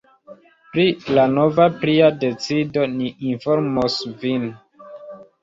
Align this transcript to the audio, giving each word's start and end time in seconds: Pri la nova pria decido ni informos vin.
Pri 0.77 0.85
la 1.17 1.25
nova 1.33 1.67
pria 1.83 2.07
decido 2.23 2.87
ni 2.95 3.11
informos 3.35 4.01
vin. 4.25 4.51